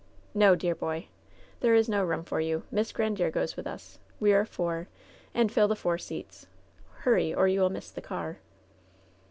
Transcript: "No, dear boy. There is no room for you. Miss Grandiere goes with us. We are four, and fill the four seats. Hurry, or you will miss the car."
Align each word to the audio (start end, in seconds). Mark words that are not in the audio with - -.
"No, 0.33 0.55
dear 0.55 0.73
boy. 0.73 1.09
There 1.59 1.75
is 1.75 1.87
no 1.87 2.03
room 2.03 2.23
for 2.23 2.39
you. 2.39 2.63
Miss 2.71 2.91
Grandiere 2.91 3.29
goes 3.29 3.55
with 3.55 3.67
us. 3.67 3.99
We 4.19 4.33
are 4.33 4.45
four, 4.45 4.87
and 5.31 5.51
fill 5.51 5.67
the 5.67 5.75
four 5.75 5.99
seats. 5.99 6.47
Hurry, 7.01 7.31
or 7.35 7.47
you 7.47 7.61
will 7.61 7.69
miss 7.69 7.91
the 7.91 8.01
car." 8.01 8.39